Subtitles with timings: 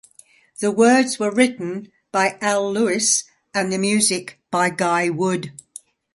[0.61, 5.51] The words were written by Al Lewis and the music by Guy Wood.